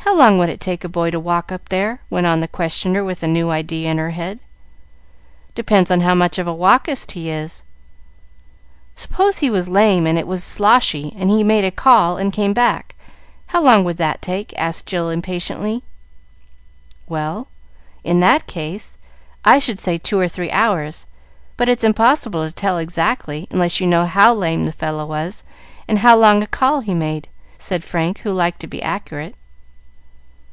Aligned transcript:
"How 0.00 0.16
long 0.16 0.38
would 0.38 0.48
it 0.48 0.60
take 0.60 0.82
a 0.84 0.88
boy 0.88 1.10
to 1.10 1.18
walk 1.20 1.50
up 1.50 1.68
there?" 1.68 2.00
went 2.10 2.26
on 2.28 2.38
the 2.38 2.46
questioner, 2.48 3.02
with 3.04 3.22
a 3.24 3.28
new 3.28 3.50
idea 3.50 3.90
in 3.90 3.98
her 3.98 4.10
head. 4.10 4.38
"Depends 5.56 5.90
on 5.90 6.00
how 6.00 6.14
much 6.14 6.38
of 6.38 6.46
a 6.46 6.54
walkist 6.54 7.10
he 7.12 7.28
is." 7.28 7.64
"Suppose 8.94 9.38
he 9.38 9.50
was 9.50 9.68
lame 9.68 10.06
and 10.06 10.16
it 10.16 10.26
was 10.28 10.44
sloshy, 10.44 11.12
and 11.18 11.28
he 11.28 11.42
made 11.42 11.64
a 11.64 11.70
call 11.72 12.16
and 12.18 12.32
came 12.32 12.52
back. 12.54 12.94
How 13.48 13.60
long 13.60 13.82
would 13.84 13.96
that 13.96 14.22
take?" 14.22 14.54
asked 14.56 14.86
Jill 14.86 15.10
impatiently. 15.10 15.82
"Well, 17.08 17.48
in 18.04 18.20
that 18.20 18.46
case, 18.46 18.96
I 19.44 19.58
should 19.58 19.80
say 19.80 19.98
two 19.98 20.18
or 20.20 20.28
three 20.28 20.52
hours. 20.52 21.06
But 21.56 21.68
it's 21.68 21.84
impossible 21.84 22.46
to 22.46 22.52
tell 22.54 22.78
exactly, 22.78 23.48
unless 23.50 23.80
you 23.80 23.86
know 23.88 24.04
how 24.06 24.32
lame 24.32 24.64
the 24.66 24.72
fellow 24.72 25.04
was, 25.04 25.42
and 25.88 25.98
how 25.98 26.16
long 26.16 26.44
a 26.44 26.46
call 26.46 26.78
he 26.80 26.94
made," 26.94 27.26
said 27.58 27.82
Frank, 27.82 28.18
who 28.20 28.30
liked 28.30 28.60
to 28.60 28.68
be 28.68 28.80
accurate. 28.80 29.34